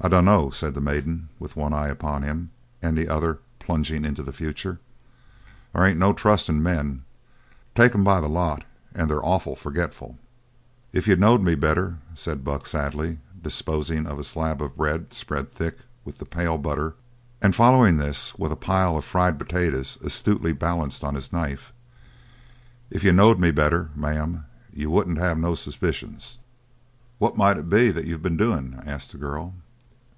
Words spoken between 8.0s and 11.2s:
by the lot and they're awful forgetful." "If you